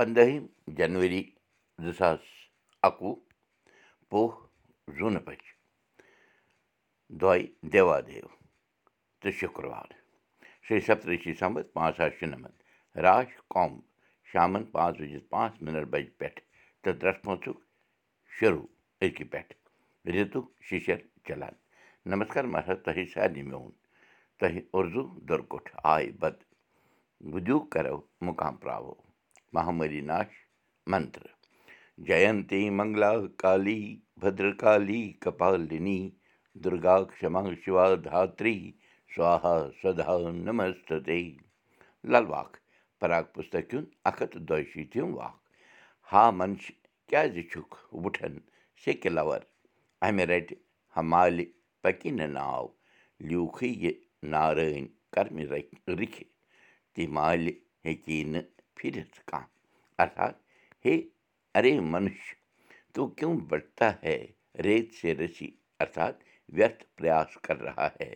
[0.00, 0.44] پنٛدہِم
[0.76, 1.22] جنؤری
[1.84, 2.20] زٕ ساس
[2.86, 3.14] اَکوُہ
[4.10, 4.28] پوہ
[4.96, 5.50] زوٗنہٕ بَجہِ
[7.20, 8.28] دۄیہِ دیوادیو
[9.20, 9.88] تہٕ شُکروار
[10.64, 12.58] شیٚیہِ سَتتٕرٛشی سَمت پانٛژھ ساس شُنَمَتھ
[13.04, 13.72] راش کوٚم
[14.30, 16.40] شامَن پانٛژھ بَجے پانٛژھ مِنَٹ بَجہِ پٮ۪ٹھ
[16.82, 17.58] تہٕ پانٛژُک
[18.36, 18.66] شروٗع
[19.02, 19.52] أزکہِ پٮ۪ٹھ
[20.14, 21.54] رِتُک شِشَر چلان
[22.10, 23.70] نمسکار مہراج تۄہہِ سارنٕے میون
[24.38, 26.04] تۄہہِ اُردو دُرکُٹھ آے
[27.32, 28.94] وُدیوٗ کَرو مُقام پرٛاوو
[29.54, 30.32] مہامری ناش
[30.90, 31.26] منتر
[32.06, 33.12] جینتی منٛگلا
[33.42, 33.80] کالی
[34.22, 36.00] بدرکالی کپالِنی
[36.62, 38.58] دُرگا کما شِوا دھاتری
[39.10, 40.16] سوہا سدا
[40.46, 41.20] نمستے
[42.10, 42.56] لل واکھ
[43.00, 45.38] پراگ پُستکُن اکھ ہَتھ تہٕ دۄیہِ شیٖتِم واکھ
[46.12, 46.62] ہا منش
[47.08, 48.34] کیٛازِ چھُکھ وُٹھن
[48.82, 49.40] سیٚکہِ لور
[50.06, 50.56] اَمہِ رَٹہِ
[50.96, 51.44] ہمالہِ
[51.82, 52.66] پٔکہِ نہٕ ناو
[53.28, 53.70] لیوٗکھٕے
[58.84, 60.34] یہِ نارٲنۍ کرمہِ رِکھِ تہِ مالہِ ہیٚکی نہٕ پھِرِتھ کانٛہہ ارتھات
[60.84, 61.00] ہے
[61.54, 62.34] ارے منش
[62.92, 64.18] تو کیوں بٹتا ہے
[64.64, 65.48] ریت سے رسی
[65.80, 66.14] ارتھات
[66.52, 68.12] ویرتھ پریاس کر رہا ہے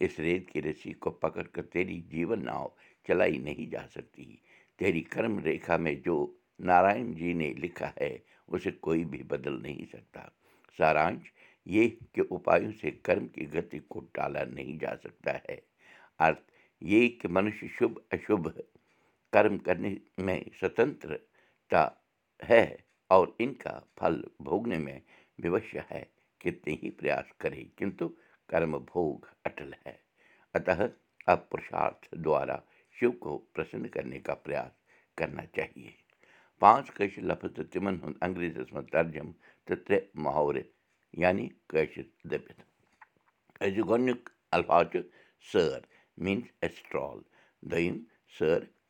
[0.00, 2.68] اس ریت کی رسی کو پکڑ کر تیری جیون ناؤ
[3.08, 4.36] چلائی نہیں جا سکتی
[4.78, 6.16] تیری کرم ریکھا میں جو
[6.60, 8.16] نارائن جی نے لکھا ہے
[8.48, 10.20] اسے کوئی بھی بدل نہیں سکتا
[10.78, 11.32] سارانش
[11.66, 14.76] یہ کہ اپایوں سے کرم کی گتی کو ٹالا نہیں
[19.32, 21.88] جا سکتا ہے ارتھ یہ کہ منش شبھ اشبھ کرم کرنے میں سوتنترتا
[22.48, 22.76] ہے
[23.10, 24.98] اور ان کا پھل بھوگنے میں
[25.38, 26.04] ووشیہ ہے
[26.40, 28.08] کتنے ہی پریاس کرے کنتو
[28.48, 29.96] کرم بھوگ اٹل ہے
[30.54, 30.70] اتہ
[31.26, 32.56] اب پرشارتھ دوارا
[32.96, 34.72] شیو کو پرسن کرنے کا پریاس
[35.14, 35.90] کرنا چاہیے
[36.58, 38.90] پانٛژھ کٲشِر لفظ تہٕ تِمن ہُنٛد انگریٖزیس منٛز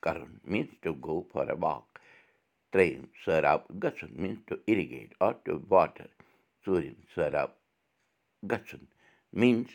[0.01, 1.99] سٲر سٲر کَرُن means to go for a walk
[2.73, 6.09] ترٛیٚیِم سٲراب گژھُن means to irrigate or to water
[6.65, 7.51] ژوٗرِم سٲراب
[8.51, 8.85] گژھُن
[9.41, 9.71] means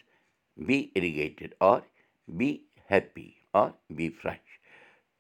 [0.66, 1.82] be irrigated or
[2.38, 2.50] be
[2.92, 3.30] happy
[3.62, 4.50] or be fresh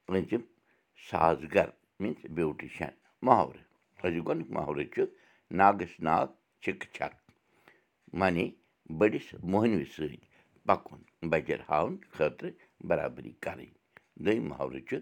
[0.06, 0.42] پوٗنٛژِم
[1.10, 1.70] ساز گر
[2.02, 2.94] میٖنٕز بیوٗٹِشَن
[3.26, 3.62] محاورٕ
[4.06, 5.02] أزیُک محاورٕ چھُ
[5.60, 6.28] ناگَس ناگ
[6.62, 7.18] چھِکہٕ چھَکھ
[8.20, 8.46] معنے
[8.98, 10.22] بٔڑِس موہنوِس سۭتۍ
[10.68, 11.02] پَکُن
[11.32, 12.54] بَجَر ہاونہٕ خٲطرٕ
[12.88, 13.72] برابٔری کَرٕنۍ
[14.24, 14.96] دوٚیِم محاورٕ چھُ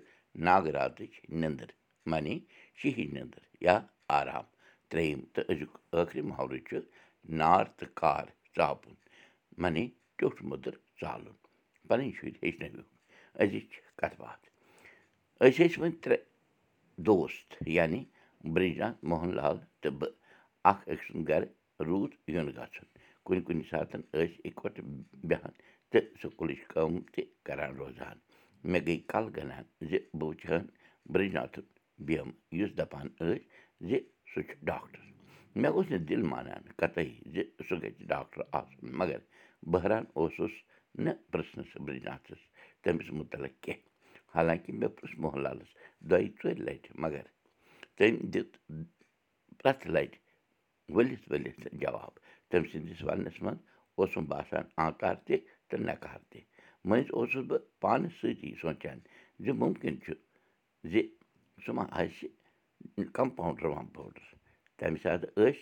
[0.45, 1.69] ناگہٕ راتٕچ نِندٕر
[2.11, 2.35] معنے
[2.79, 3.75] شِہِج نِندٕر یا
[4.19, 4.45] آرام
[4.89, 6.75] ترٛیٚیِم تہٕ أزیُک ٲخری محاورٕ چھُ
[7.39, 8.93] نار تہٕ کار ژاپُن
[9.61, 9.83] معنے
[10.17, 11.35] ٹیوٚٹھ موٚدُر ژالُن
[11.87, 12.91] پَنٕنۍ شُرۍ ہیٚچھنٲوِکھ
[13.41, 13.69] أزِچ
[13.99, 14.43] کَتھ باتھ
[15.43, 16.25] أسۍ ٲسۍ وۄنۍ ترٛےٚ
[17.07, 18.01] دوست یعنی
[18.53, 20.13] برٛجان موہن لال تہٕ بہٕ
[20.69, 21.49] اکھ أکۍ سُنٛد گرٕ
[21.87, 22.87] روٗد یُن گژھُن
[23.25, 24.85] کُنہِ کُنہِ ساتہٕ ٲسۍ اِکوَٹہٕ
[25.29, 25.53] بیٚہن
[25.91, 28.17] تہٕ سکوٗلٕچ کٲم تہِ کران روزان
[28.69, 30.65] مےٚ گٔے کَل گنان زِ بہٕ وٕچھِ ہن
[31.11, 31.65] برٛجناتھُن
[32.05, 32.29] بیٚم
[32.59, 33.39] یُس دَپان ٲسۍ
[33.87, 33.91] زِ
[34.31, 34.99] سُہ چھُ ڈاکٹر
[35.59, 37.35] مےٚ اوس نہٕ دِل مانان قطعی زِ
[37.67, 39.19] سُہ گژھِ ڈاکٹر آسُن مگر
[39.71, 40.53] بحران اوسُس
[41.03, 42.41] نہٕ پرٛژھنَس برٛجناتھَس
[42.81, 43.89] تٔمِس مُتعلق کیٚنٛہہ
[44.35, 45.69] حالانکہِ مےٚ پرُژھ موہن لالَس
[46.09, 47.23] دۄیہِ ژورِ لَٹہِ مگر
[47.95, 48.51] تٔمۍ دیُت
[49.59, 50.17] پرٛٮ۪تھ لَٹہِ
[50.95, 52.13] ؤلِتھ ؤلِتھ جواب
[52.49, 53.59] تٔمۍ سٕنٛدِس وَننَس منٛز
[53.97, 55.35] اوسُم باسان آنکار تہِ
[55.69, 56.39] تہٕ نَکار تہِ
[56.89, 58.99] مٔنٛزۍ اوسُس بہٕ پانَس سۭتی سونٛچان
[59.43, 60.11] زِ مُمکِن چھُ
[60.91, 60.93] زِ
[61.63, 62.27] سُہ ما آسہِ
[63.17, 64.25] کَمپاوڈَر وَمپاوڈَر
[64.77, 65.59] تَمہِ ساتہٕ ٲسۍ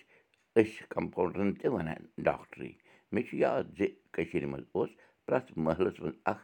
[0.59, 2.71] أسۍ کَمپاوڈَرَن تہِ وَنان ڈاکٹرٕے
[3.11, 3.79] مےٚ چھُ یاد زِ
[4.13, 4.89] کٔشیٖرِ منٛز اوس
[5.25, 6.43] پرٛٮ۪تھ محلَس منٛز اَکھ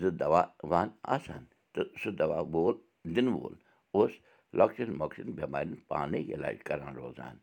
[0.00, 2.76] زٕ دَوا وان آسان تہٕ سُہ دَوا وول
[3.14, 3.54] دِنہٕ وول
[3.94, 4.12] اوس
[4.58, 7.36] لۄکچَن مۄکچَن بٮ۪مارٮ۪ن پانَے علاج کَران روزان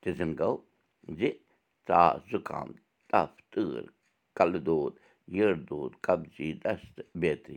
[0.00, 0.56] تہِ زَن گوٚو
[1.18, 1.20] زِ
[1.88, 2.68] ژاس زُکام
[3.10, 3.84] تَپھ تۭر
[4.36, 4.92] کَلہٕ دود
[5.36, 7.56] یٔڈ دود کَبزی دَستہٕ بیترِ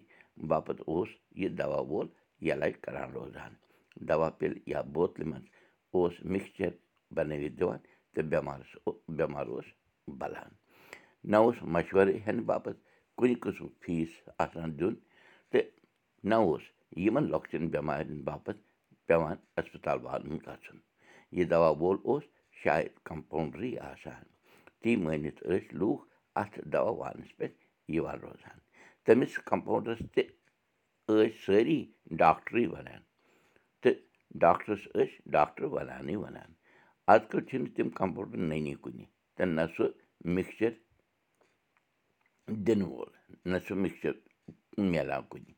[0.50, 1.09] باپَتھ اوس
[1.41, 2.08] یہِ دَوا وول
[2.52, 3.53] علاج کَران روزان
[4.08, 5.46] دَوا پِلہِ یا بوتلہِ منٛز
[5.94, 6.72] اوس مِکسچَر
[7.16, 7.80] بَنٲوِتھ دِوان
[8.14, 8.72] تہٕ بٮ۪مارَس
[9.18, 9.68] بٮ۪مار اوس
[10.19, 10.52] بَلان
[11.31, 12.80] نہ اوس مَشوَرٕ ہٮ۪نہٕ باپَتھ
[13.18, 14.96] کُنہِ قٕسمُک فیٖس آسان دیُن
[15.52, 15.66] تہٕ
[16.30, 16.64] نہ اوس
[17.03, 18.62] یِمَن لۄکچَن بٮ۪مارٮ۪ن باپَتھ
[19.08, 20.78] پٮ۪وان ہَسپَتال والُن گژھُن
[21.35, 22.23] یہِ دَوا وول اوس
[22.64, 24.23] شاید کَمپاوڈرٕے آسان
[24.82, 26.03] تی مٲنِتھ ٲسۍ لوٗکھ
[26.41, 28.58] اَتھ دَوا وانَس پٮ۪ٹھ یِوان روزان
[29.05, 30.23] تٔمِس کَمپاوڈرَس تہِ
[31.08, 31.79] ٲسۍ سٲری
[32.22, 33.02] ڈاکٹرٕے وَنان
[33.82, 33.96] تہٕ
[34.43, 36.52] ڈاکٹرَس ٲسۍ ڈاکٹر وَنانٕے وَنان
[37.11, 39.05] اَز کَل چھِنہٕ تِم کَمپاوڈَر نٔنی کُنہِ
[39.35, 39.85] تہٕ نہ سُہ
[40.35, 40.72] مِکسچَر
[42.66, 43.11] دِنہٕ وول
[43.52, 44.14] نہ سُہ مِکسچَر
[44.91, 45.53] میلان کُنہِ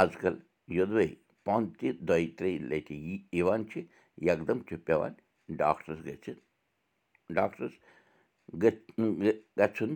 [0.00, 0.34] آز کَل
[0.76, 1.06] یوٚدوَے
[1.44, 2.96] پانہٕ تہِ دۄیہِ ترٛیٚیہِ لَٹہِ
[3.38, 3.80] یِوان چھِ
[4.28, 5.12] یَکدَم چھُ پٮ۪وان
[5.60, 6.40] ڈاکٹرَس گٔژھِتھ
[7.36, 7.72] ڈاکٹرَس
[9.58, 9.92] گژھُن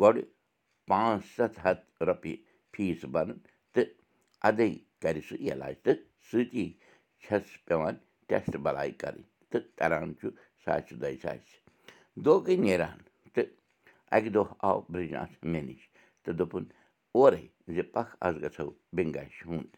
[0.00, 0.24] گۄڈٕ
[0.88, 2.36] پانٛژھ سَتھ ہَتھ رۄپیہِ
[2.72, 3.38] فیٖس بَرُن
[3.72, 3.88] تہٕ
[4.48, 4.68] اَدَے
[5.02, 6.66] کَرِ سُہ علاج تہٕ سۭتی
[7.22, 7.94] چھَس پٮ۪وان
[8.28, 10.26] ٹٮ۪سٹ بَلاے کَرٕنۍ تہٕ کَران چھُ
[10.64, 11.56] ساسہِ دۄیہِ ساسہِ
[12.24, 12.98] دۄہ گٔے نیران
[13.34, 13.48] تہٕ
[14.14, 15.82] اَکہِ دۄہ آو برٛجناتھ مےٚ نِش
[16.22, 16.64] تہٕ دوٚپُن
[17.14, 17.44] اورَے
[17.74, 19.72] زِ پَکھ آز گژھو بٮ۪نٛگاش ہُنٛد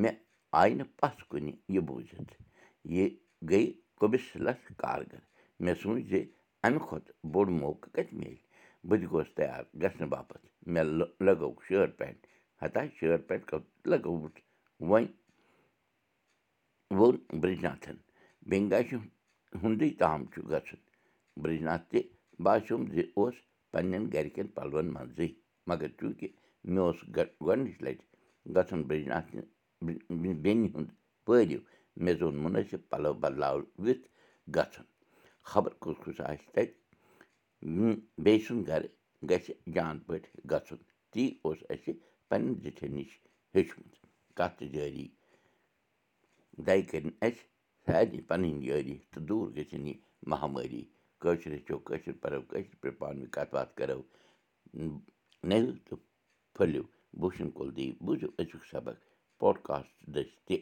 [0.00, 0.16] مےٚ
[0.60, 2.32] آیہِ نہٕ پَژھ کُنہِ یہِ بوٗزِتھ
[2.94, 3.06] یہِ
[3.50, 3.62] گٔے
[4.00, 5.22] قبِس لَس کارگَر
[5.62, 6.14] مےٚ سوٗنٛچ زِ
[6.64, 8.38] اَمہِ کھۄتہٕ بوٚڑ موقعہٕ کَتہِ میلہِ
[8.88, 10.84] بہٕ تہِ گوس تیار گژھنہٕ باپَتھ مےٚ
[11.26, 12.18] لَگوو شٲٹ پٮ۪نٛٹ
[12.62, 14.38] ہَتا شٲٹ پٮ۪نٛٹ کوٚت لَگووُتھ
[14.88, 15.06] وۄنۍ
[16.98, 17.96] ووٚن برٛجناتھَن
[18.48, 18.96] بٮ۪نٛگاشہِ
[19.62, 20.80] ہُنٛدُے تام چھُ گژھُن
[21.42, 22.00] برٛجناتھ تہِ
[22.44, 23.34] باسیٚوم زِ اوس
[23.72, 25.28] پنٛنٮ۪ن گَرِکٮ۪ن پَلوَن منٛزٕے
[25.68, 26.28] مگر چوٗنٛکہِ
[26.72, 28.06] مےٚ اوس گۄڈنِچ لَٹہِ
[28.54, 29.28] گژھُن برٛجناتھِ
[30.42, 30.90] بیٚنہِ ہُنٛد
[31.24, 31.58] پٲرِو
[32.02, 34.04] مےٚ زون مُنٲسِب پَلو بَدلاوِتھ
[34.56, 34.86] گژھُن
[35.50, 36.79] خبر کُس کُس آسہِ تَتہِ
[37.62, 38.88] بیٚیہِ سُنٛد گَرٕ
[39.30, 40.80] گژھِ جان پٲٹھۍ گژھُن۔
[41.12, 41.92] تی اوس اَسہِ
[42.28, 43.10] پنٛنہِ زِٹھٮ۪ن نِش
[43.54, 43.92] ہیوٚچھمُت
[44.36, 45.06] کَتھ جٲری
[46.66, 47.40] دَے کٔرِنۍ اَسہِ
[47.86, 49.96] سارنٕے پَنٕنۍ یٲری تہٕ دوٗر گٔژھِنۍ یہِ
[50.30, 50.82] مہامٲری۔
[51.22, 54.00] کٲشِر ہیٚچھو کٲشِر پَرو کٲشِر پٲٹھۍ پانہٕ ؤنۍ کَتھ باتھ کَرو۔
[55.48, 55.98] نٔو تہٕ
[56.54, 56.82] پھٔلِو
[57.20, 58.96] بوٗشَن کُلدیپ بوٗزِو أزیُک سبق۔
[59.40, 60.56] پاڈکاسٹ دٔسۍ تہِ۔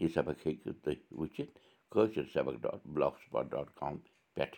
[0.00, 1.52] یہِ سبق ہیٚکِو تُہۍ وٕچھِتھ
[1.92, 2.80] Kashir Sabaq dot
[3.22, 3.94] blogspot dot com
[4.34, 4.56] پٮ۪ٹھ